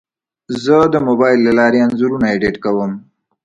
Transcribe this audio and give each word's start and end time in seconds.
زه 0.63 0.75
د 0.93 0.95
موبایل 1.07 1.39
له 1.47 1.51
لارې 1.59 1.83
انځورونه 1.85 2.25
ایډیټ 2.29 2.55
کوم. 2.63 2.91